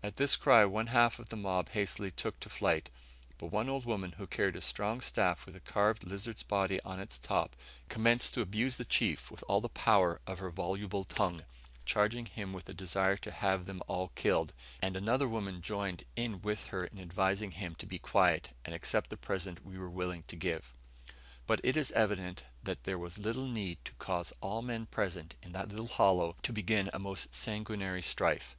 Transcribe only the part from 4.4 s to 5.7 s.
a strong staff with a